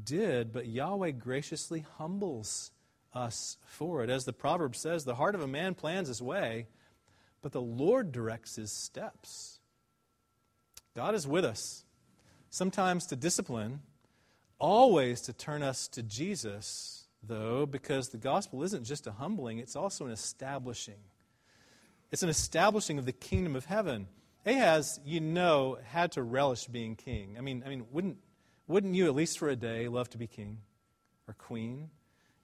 [0.03, 0.53] did.
[0.53, 2.73] But Yahweh graciously humbles
[3.17, 4.11] us for it.
[4.11, 6.67] As the proverb says, the heart of a man plans his way,
[7.43, 9.59] but the Lord directs his steps.
[10.95, 11.85] God is with us,
[12.51, 13.81] sometimes to discipline
[14.59, 19.77] always to turn us to Jesus, though, because the gospel isn't just a humbling, it's
[19.77, 21.01] also an establishing.
[22.11, 24.09] It's an establishing of the kingdom of heaven.
[24.47, 27.35] Ahaz, you know, had to relish being king.
[27.37, 28.19] I mean, I mean, wouldn't,
[28.69, 30.59] wouldn't you, at least for a day, love to be king
[31.27, 31.91] or queen?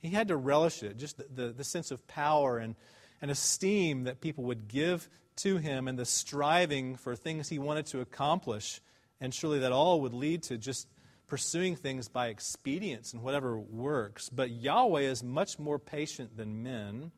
[0.02, 2.74] He had to relish it, just the, the, the sense of power and,
[3.22, 7.86] and esteem that people would give to him and the striving for things he wanted
[7.86, 8.80] to accomplish.
[9.20, 10.88] And surely that all would lead to just
[11.28, 14.28] pursuing things by expedience and whatever works.
[14.28, 17.12] But Yahweh is much more patient than men,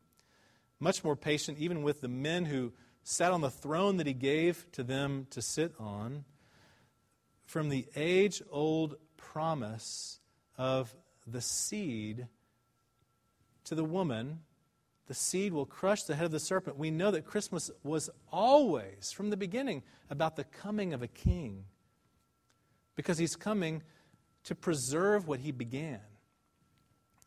[0.79, 2.71] much more patient even with the men who
[3.03, 6.23] sat on the throne that he gave to them to sit on.
[7.45, 10.19] From the age old promise
[10.57, 10.95] of
[11.27, 12.27] the seed
[13.65, 14.39] to the woman,
[15.07, 16.77] the seed will crush the head of the serpent.
[16.77, 21.65] We know that Christmas was always, from the beginning, about the coming of a king.
[22.95, 23.83] Because he's coming
[24.45, 25.99] to preserve what he began.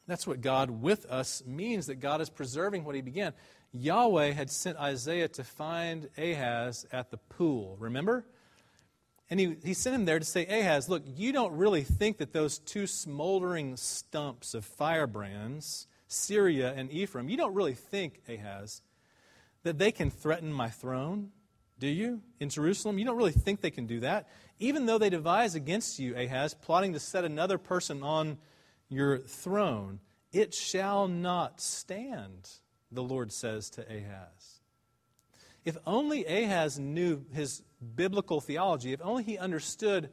[0.06, 3.34] That's what God with us means, that God is preserving what he began.
[3.72, 8.24] Yahweh had sent Isaiah to find Ahaz at the pool, remember?
[9.28, 12.32] And he, he sent him there to say, Ahaz, look, you don't really think that
[12.32, 18.82] those two smoldering stumps of firebrands, Syria and Ephraim, you don't really think, Ahaz,
[19.62, 21.30] that they can threaten my throne,
[21.78, 22.22] do you?
[22.40, 22.98] In Jerusalem?
[22.98, 24.26] You don't really think they can do that
[24.60, 28.38] even though they devise against you, Ahaz, plotting to set another person on
[28.88, 30.00] your throne,
[30.32, 32.48] it shall not stand,
[32.90, 34.60] the Lord says to Ahaz.
[35.64, 37.62] If only Ahaz knew his
[37.94, 40.10] biblical theology, if only he understood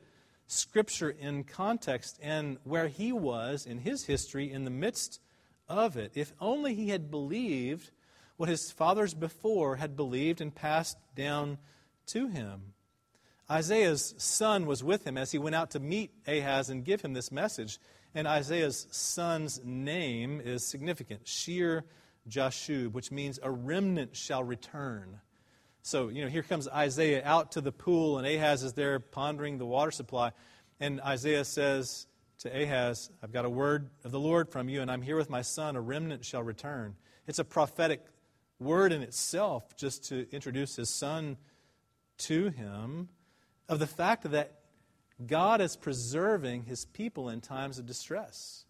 [0.48, 5.20] Scripture in context and where he was in his history in the midst
[5.67, 7.91] of it, if only he had believed
[8.38, 11.58] what his fathers before had believed and passed down
[12.08, 12.73] to him.
[13.49, 17.13] Isaiah's son was with him as he went out to meet Ahaz and give him
[17.13, 17.80] this message.
[18.13, 21.86] And Isaiah's son's name is significant Shear
[22.28, 25.19] Jashub, which means a remnant shall return.
[25.84, 29.60] So, you know, here comes Isaiah out to the pool, and Ahaz is there pondering
[29.60, 30.32] the water supply.
[30.80, 32.08] And Isaiah says
[32.39, 35.30] to Ahaz, I've got a word of the Lord from you, and I'm here with
[35.30, 35.76] my son.
[35.76, 36.95] A remnant shall return.
[37.28, 38.06] It's a prophetic
[38.60, 41.38] word in itself just to introduce his son
[42.17, 43.10] to him
[43.67, 44.60] of the fact that
[45.26, 48.65] God is preserving his people in times of distress.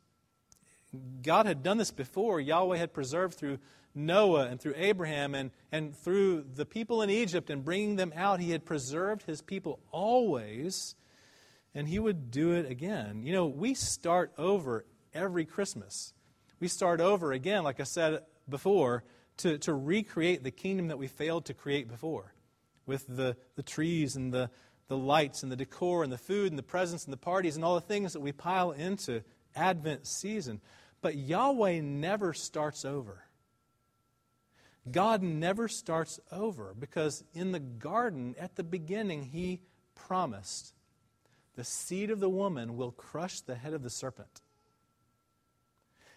[1.24, 2.40] God had done this before.
[2.40, 3.60] Yahweh had preserved through
[3.94, 8.40] Noah and through Abraham and, and through the people in Egypt and bringing them out.
[8.40, 10.96] He had preserved his people always,
[11.76, 13.22] and he would do it again.
[13.24, 16.14] You know, we start over every Christmas.
[16.60, 19.04] We start over again, like I said before,
[19.38, 22.34] to, to recreate the kingdom that we failed to create before
[22.86, 24.50] with the, the trees and the,
[24.88, 27.66] the lights and the decor and the food and the presents and the parties and
[27.66, 29.22] all the things that we pile into
[29.54, 30.62] Advent season.
[31.02, 33.22] But Yahweh never starts over.
[34.90, 39.62] God never starts over because in the garden, at the beginning, He
[39.96, 40.75] promised
[41.56, 44.42] the seed of the woman will crush the head of the serpent.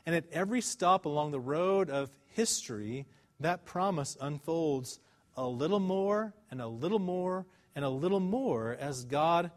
[0.05, 3.07] And at every stop along the road of history,
[3.41, 5.01] that promise unfolds
[5.37, 9.51] a little more and a little more and a little more as God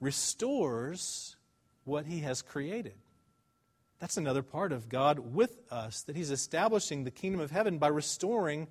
[0.00, 1.36] restores
[1.84, 2.94] what He has created.
[3.98, 7.88] That's another part of God with us, that He's establishing the kingdom of heaven by
[7.88, 8.68] restoring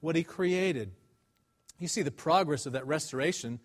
[0.00, 0.92] what He created.
[1.78, 3.60] You see the progress of that restoration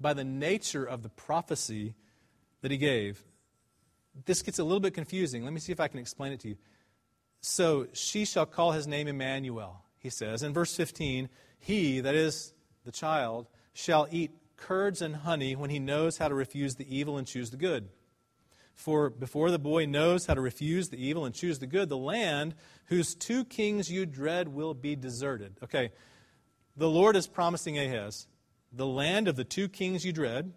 [0.00, 1.94] by the nature of the prophecy
[2.62, 3.22] that He gave.
[4.24, 5.44] This gets a little bit confusing.
[5.44, 6.56] Let me see if I can explain it to you.
[7.42, 10.42] So, she shall call his name Emmanuel, he says.
[10.42, 12.52] In verse 15, he, that is
[12.84, 17.16] the child, shall eat curds and honey when he knows how to refuse the evil
[17.16, 17.88] and choose the good.
[18.74, 21.96] For before the boy knows how to refuse the evil and choose the good, the
[21.96, 22.54] land
[22.86, 25.56] whose two kings you dread will be deserted.
[25.62, 25.90] Okay,
[26.76, 28.26] the Lord is promising Ahaz
[28.72, 30.52] the land of the two kings you dread,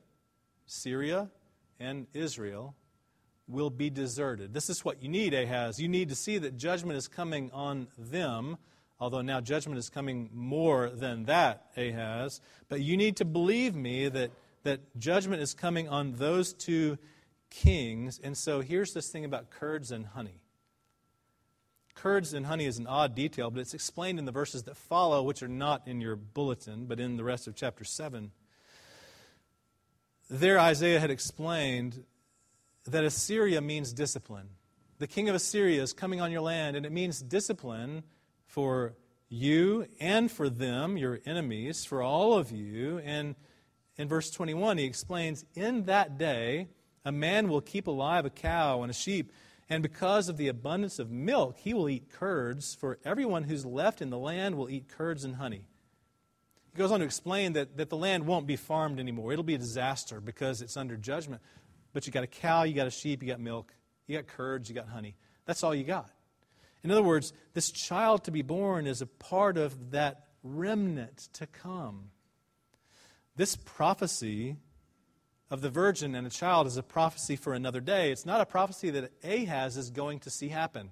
[0.66, 1.30] Syria
[1.80, 2.76] and Israel,
[3.48, 4.54] will be deserted.
[4.54, 5.80] This is what you need, Ahaz.
[5.80, 8.58] You need to see that judgment is coming on them
[9.04, 12.40] although now judgment is coming more than that, Ahaz.
[12.70, 14.32] But you need to believe me that,
[14.64, 16.98] that judgment is coming on those two
[17.50, 18.18] kings.
[18.24, 20.43] And so here's this thing about curds and honey.
[21.96, 25.24] Curds and honey is an odd detail, but it's explained in the verses that follow,
[25.24, 28.32] which are not in your bulletin, but in the rest of chapter 7.
[30.30, 32.04] There, Isaiah had explained
[32.86, 34.50] that Assyria means discipline.
[35.00, 38.04] The king of Assyria is coming on your land, and it means discipline
[38.46, 38.96] for
[39.30, 43.00] you and for them, your enemies, for all of you.
[43.00, 43.36] And
[43.98, 46.68] in verse 21, he explains In that day,
[47.06, 49.32] a man will keep alive a cow and a sheep,
[49.74, 54.04] and because of the abundance of milk, he will eat curds, for everyone who's left
[54.04, 55.66] in the land will eat curds and honey.
[56.72, 59.34] He goes on to explain that, that the land won't be farmed anymore.
[59.34, 61.42] It'll be a disaster because it's under judgment.
[61.92, 63.74] But you got a cow, you got a sheep, you got milk,
[64.06, 65.16] you got curds, you got honey.
[65.48, 66.12] That's all you got.
[66.84, 71.48] In other words, this child to be born is a part of that remnant to
[71.48, 72.12] come.
[73.36, 74.58] This prophecy
[75.54, 78.12] of the virgin and a child is a prophecy for another day.
[78.12, 80.90] It's not a prophecy that Ahaz is going to see happen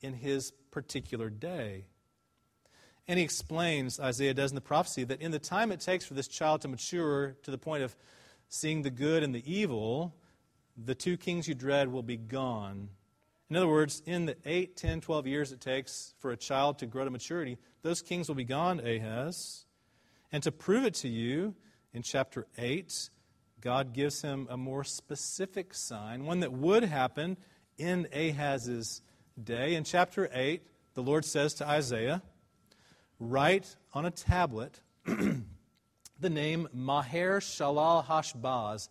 [0.00, 1.86] in his particular day.
[3.08, 6.14] And he explains, Isaiah does in the prophecy, that in the time it takes for
[6.14, 7.96] this child to mature to the point of
[8.48, 10.14] seeing the good and the evil,
[10.76, 12.90] the two kings you dread will be gone
[13.48, 16.86] in other words, in the 8, 10, 12 years it takes for a child to
[16.86, 19.66] grow to maturity, those kings will be gone, Ahaz.
[20.32, 21.54] And to prove it to you,
[21.92, 23.10] in chapter 8,
[23.66, 27.36] God gives him a more specific sign, one that would happen
[27.76, 29.02] in Ahaz's
[29.42, 29.74] day.
[29.74, 30.62] In chapter 8,
[30.94, 32.22] the Lord says to Isaiah,
[33.18, 38.88] Write on a tablet the name Maher Shalal Hashbaz.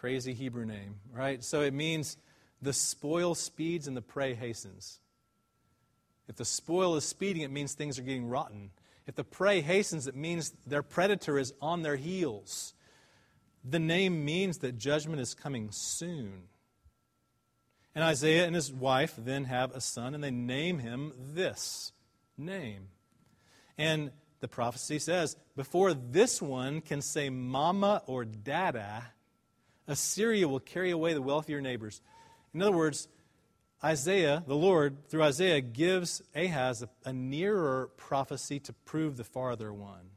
[0.00, 1.44] Crazy Hebrew name, right?
[1.44, 2.16] So it means
[2.62, 4.98] the spoil speeds and the prey hastens.
[6.26, 8.70] If the spoil is speeding, it means things are getting rotten.
[9.06, 12.72] If the prey hastens, it means their predator is on their heels.
[13.64, 16.44] The name means that judgment is coming soon.
[17.94, 21.92] And Isaiah and his wife then have a son, and they name him this
[22.36, 22.88] name.
[23.76, 29.12] And the prophecy says, before this one can say mama or dada,
[29.86, 32.00] Assyria will carry away the wealth of your neighbors.
[32.54, 33.08] In other words,
[33.82, 39.72] Isaiah, the Lord, through Isaiah, gives Ahaz a, a nearer prophecy to prove the farther
[39.72, 40.10] one.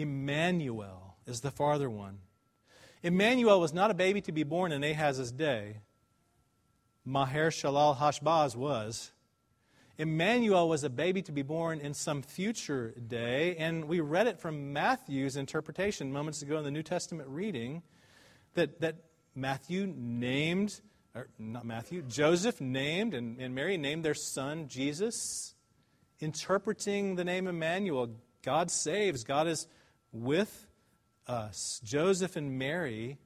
[0.00, 2.18] Emmanuel is the farther one.
[3.02, 5.78] Emmanuel was not a baby to be born in Ahaz's day.
[7.04, 9.12] Maher Shalal Hashbaz was.
[9.96, 14.38] Emmanuel was a baby to be born in some future day, and we read it
[14.38, 17.82] from Matthew's interpretation moments ago in the New Testament reading
[18.54, 18.96] that, that
[19.34, 20.80] Matthew named,
[21.14, 25.54] or not Matthew, Joseph named, and, and Mary named their son Jesus,
[26.18, 28.10] interpreting the name Emmanuel.
[28.42, 29.66] God saves, God is
[30.12, 30.68] with
[31.26, 31.80] us.
[31.84, 33.18] Joseph and Mary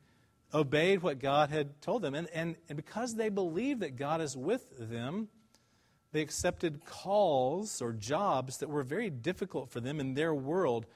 [0.52, 2.14] obeyed what God had told them.
[2.14, 5.28] And, and, and because they believed that God is with them,
[6.12, 10.86] they accepted calls or jobs that were very difficult for them in their world.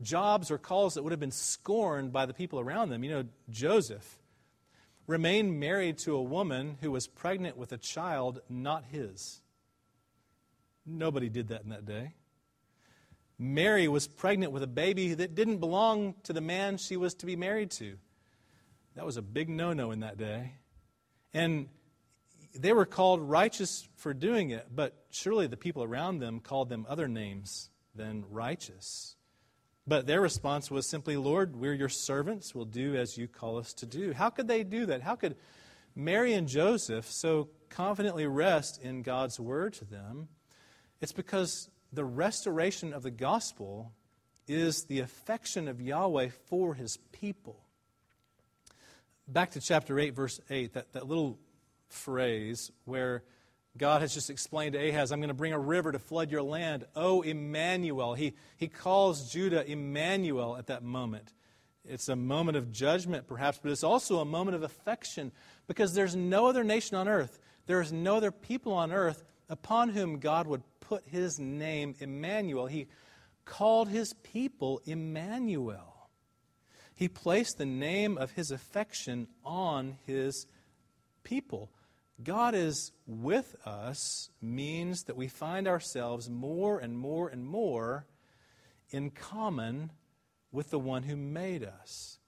[0.00, 3.04] Jobs or calls that would have been scorned by the people around them.
[3.04, 4.18] You know, Joseph
[5.06, 9.42] remained married to a woman who was pregnant with a child not his.
[10.86, 12.14] Nobody did that in that day.
[13.38, 17.26] Mary was pregnant with a baby that didn't belong to the man she was to
[17.26, 17.96] be married to.
[18.96, 20.54] That was a big no no in that day.
[21.32, 21.68] And
[22.54, 26.84] they were called righteous for doing it, but surely the people around them called them
[26.88, 29.14] other names than righteous.
[29.86, 32.54] But their response was simply, Lord, we're your servants.
[32.54, 34.12] We'll do as you call us to do.
[34.12, 35.02] How could they do that?
[35.02, 35.36] How could
[35.94, 40.28] Mary and Joseph so confidently rest in God's word to them?
[41.00, 43.92] It's because the restoration of the gospel
[44.46, 47.60] is the affection of Yahweh for his people.
[49.26, 51.38] back to chapter 8, verse 8, that, that little
[51.88, 53.22] phrase where
[53.76, 56.42] God has just explained to Ahaz, I'm going to bring a river to flood your
[56.42, 56.84] land.
[56.96, 58.14] Oh, Emmanuel.
[58.14, 61.32] He, he calls Judah Emmanuel at that moment.
[61.84, 65.32] It's a moment of judgment, perhaps, but it's also a moment of affection
[65.66, 69.90] because there's no other nation on earth, there is no other people on earth upon
[69.90, 72.66] whom God would put his name, Emmanuel.
[72.66, 72.88] He
[73.44, 76.08] called his people Emmanuel.
[76.94, 80.46] He placed the name of his affection on his
[81.24, 81.70] people.
[82.22, 88.06] God is with us means that we find ourselves more and more and more
[88.90, 89.92] in common
[90.50, 92.18] with the one who made us.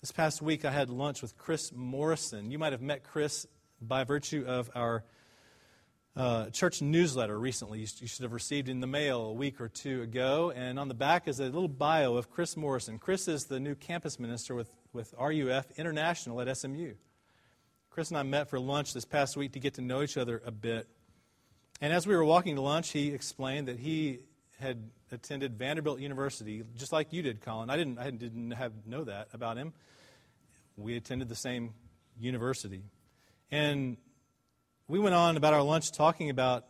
[0.00, 2.50] This past week, I had lunch with Chris Morrison.
[2.50, 3.46] You might have met Chris
[3.80, 5.04] by virtue of our
[6.16, 7.80] uh, church newsletter recently.
[7.80, 10.50] You, should have received in the mail a week or two ago.
[10.54, 12.98] And on the back is a little bio of Chris Morrison.
[12.98, 16.94] Chris is the new campus minister with, with RUF International at SMU.
[17.90, 20.42] Chris and I met for lunch this past week to get to know each other
[20.44, 20.88] a bit.
[21.80, 24.20] And as we were walking to lunch, he explained that he
[24.58, 27.68] had attended Vanderbilt University, just like you did, Colin.
[27.68, 29.74] I didn't, I didn't have, know that about him.
[30.78, 31.74] We attended the same
[32.18, 32.82] university.
[33.50, 33.98] And
[34.88, 36.64] we went on about our lunch talking about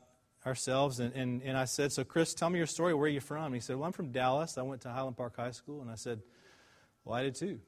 [0.45, 2.95] ourselves, and, and, and I said, So, Chris, tell me your story.
[2.95, 3.53] Where are you from?
[3.53, 4.59] He said, Well, I'm from Dallas.
[4.59, 5.83] I went to Highland Park High School.
[5.83, 6.21] And I said,
[7.05, 7.61] Well, I did too.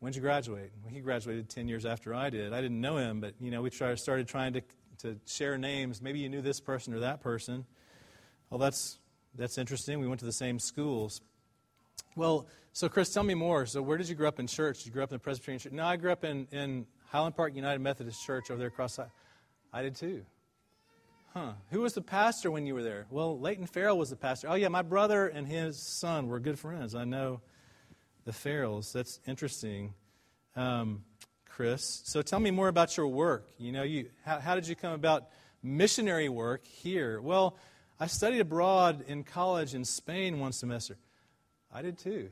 [0.00, 0.70] When did you graduate?
[0.82, 2.52] Well, he graduated 10 years after I did.
[2.52, 4.62] I didn't know him, but, you know, we tried, started trying to,
[4.98, 6.02] to share names.
[6.02, 7.64] Maybe you knew this person or that person.
[8.50, 8.98] Well, that's
[9.36, 10.00] that's interesting.
[10.00, 11.20] We went to the same schools.
[12.16, 13.66] Well, so Chris, tell me more.
[13.66, 14.78] So, where did you grow up in church?
[14.78, 15.72] Did you grow up in the Presbyterian church?
[15.72, 18.98] No, I grew up in, in Highland Park United Methodist Church over there across.
[19.74, 20.24] I did too.
[21.32, 21.54] Huh.
[21.72, 23.06] Who was the pastor when you were there?
[23.10, 24.48] Well, Leighton Farrell was the pastor.
[24.48, 26.94] Oh, yeah, my brother and his son were good friends.
[26.94, 27.40] I know
[28.24, 28.92] the Farrells.
[28.92, 29.94] That's interesting.
[30.54, 31.02] Um,
[31.44, 32.02] Chris.
[32.04, 33.48] So tell me more about your work.
[33.58, 35.26] You know, you how, how did you come about
[35.60, 37.20] missionary work here?
[37.20, 37.56] Well,
[37.98, 40.96] I studied abroad in college in Spain one semester.
[41.72, 42.30] I did too.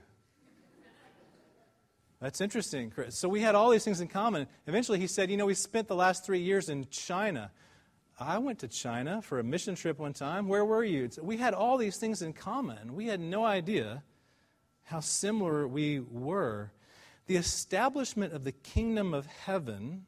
[2.23, 3.19] That's interesting, Chris.
[3.19, 4.47] So we had all these things in common.
[4.69, 7.51] Eventually, he said, You know, we spent the last three years in China.
[8.17, 10.47] I went to China for a mission trip one time.
[10.47, 11.11] Where were you?
[11.21, 12.95] We had all these things in common.
[12.95, 14.05] We had no idea
[14.85, 16.71] how similar we were.
[17.27, 20.07] The establishment of the kingdom of heaven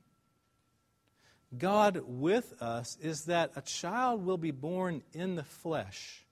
[1.59, 6.25] God with us is that a child will be born in the flesh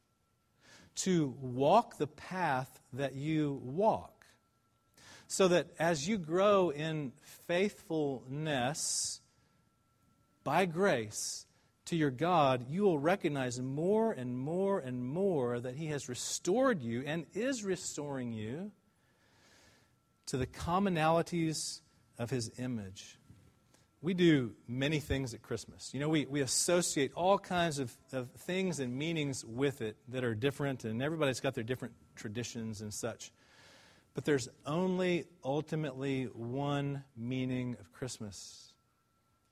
[0.95, 4.22] to walk the path that you walk.
[5.33, 7.13] So that as you grow in
[7.49, 9.23] faithfulness
[10.45, 11.47] by grace
[11.87, 16.83] to your God, you will recognize more and more and more that He has restored
[16.83, 18.73] you and is restoring you
[20.27, 21.81] to the commonalities
[22.19, 23.19] of His image
[24.03, 25.95] we do many things at Christmas.
[25.95, 30.25] You know, we, we associate all kinds of, of things and meanings with it that
[30.25, 33.31] are different, and everybody's got their different traditions and such.
[34.15, 38.75] But there's only ultimately one meaning of Christmas,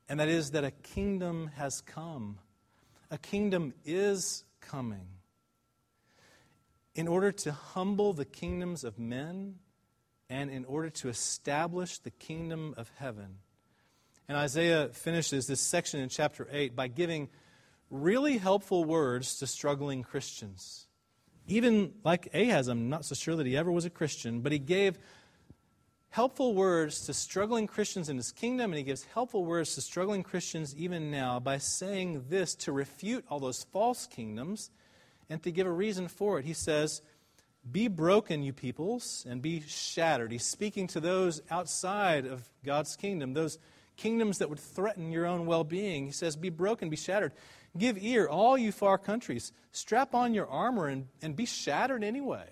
[0.08, 2.38] and that is that a kingdom has come.
[3.10, 5.06] A kingdom is coming.
[6.94, 9.56] In order to humble the kingdoms of men
[10.28, 13.38] and in order to establish the kingdom of heaven
[14.30, 17.30] and Isaiah finishes this section in chapter 8 by giving
[17.90, 20.86] really helpful words to struggling Christians.
[21.50, 24.60] Even like Ahaz, I'm not so sure that he ever was a Christian, but he
[24.60, 24.96] gave
[26.10, 30.22] helpful words to struggling Christians in his kingdom, and he gives helpful words to struggling
[30.22, 34.70] Christians even now by saying this to refute all those false kingdoms
[35.28, 36.44] and to give a reason for it.
[36.44, 37.02] He says,
[37.68, 40.30] Be broken, you peoples, and be shattered.
[40.30, 43.58] He's speaking to those outside of God's kingdom, those
[43.96, 46.06] kingdoms that would threaten your own well being.
[46.06, 47.32] He says, Be broken, be shattered.
[47.76, 49.52] Give ear, all you far countries.
[49.72, 52.48] Strap on your armor and, and be shattered anyway.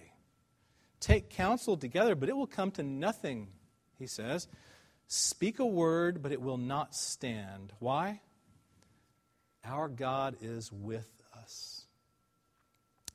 [1.01, 3.49] Take counsel together, but it will come to nothing,
[3.99, 4.49] he says.
[5.07, 7.73] Speak a word, but it will not stand.
[7.79, 8.21] Why?
[9.65, 11.85] Our God is with us.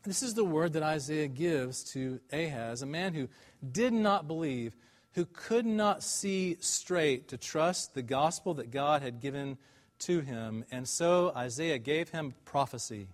[0.04, 3.30] This is the word that Isaiah gives to Ahaz, a man who
[3.72, 4.76] did not believe
[5.14, 9.58] who could not see straight to trust the gospel that God had given
[10.06, 10.66] to him.
[10.72, 13.08] And so Isaiah gave him prophecy.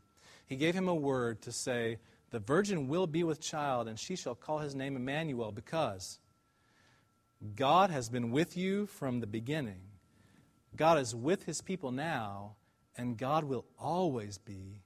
[0.46, 1.98] He gave him a word to say,
[2.32, 6.20] The virgin will be with child, and she shall call his name Emmanuel, because
[7.56, 9.82] God has been with you from the beginning.
[10.76, 12.56] God is with his people now,
[12.98, 14.82] and God will always be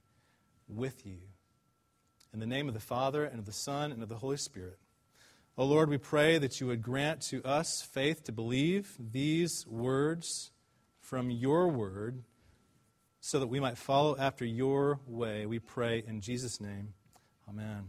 [0.68, 1.18] with you.
[2.32, 4.78] In the name of the Father, and of the Son, and of the Holy Spirit.
[5.56, 10.50] O Lord, we pray that you would grant to us faith to believe these words
[11.04, 12.22] from your word
[13.20, 15.46] so that we might follow after your way.
[15.46, 16.94] We pray in Jesus' name.
[17.48, 17.88] Amen.